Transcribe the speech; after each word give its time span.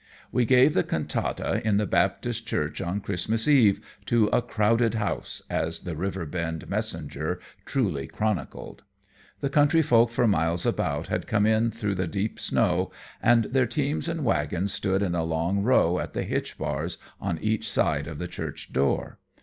We 0.31 0.45
gave 0.45 0.73
the 0.73 0.81
cantata 0.81 1.61
in 1.63 1.77
the 1.77 1.85
Baptist 1.85 2.47
church 2.47 2.81
on 2.81 3.01
Christmas 3.01 3.47
eve, 3.47 3.79
"to 4.07 4.29
a 4.33 4.41
crowded 4.41 4.95
house," 4.95 5.43
as 5.47 5.81
the 5.81 5.95
Riverbend 5.95 6.67
"Messenger" 6.67 7.39
truly 7.67 8.07
chronicled. 8.07 8.81
The 9.41 9.51
country 9.51 9.83
folk 9.83 10.09
for 10.09 10.25
miles 10.27 10.65
about 10.65 11.05
had 11.09 11.27
come 11.27 11.45
in 11.45 11.69
through 11.69 11.97
a 11.99 12.07
deep 12.07 12.39
snow, 12.39 12.89
and 13.21 13.43
their 13.43 13.67
teams 13.67 14.07
and 14.07 14.25
wagons 14.25 14.73
stood 14.73 15.03
in 15.03 15.13
a 15.13 15.23
long 15.23 15.61
row 15.61 15.99
at 15.99 16.13
the 16.13 16.23
hitch 16.23 16.57
bars 16.57 16.97
on 17.19 17.37
each 17.39 17.69
side 17.69 18.07
of 18.07 18.17
the 18.17 18.27
church 18.27 18.73
door. 18.73 19.19